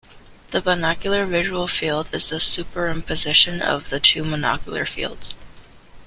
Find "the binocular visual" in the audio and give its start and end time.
0.49-1.67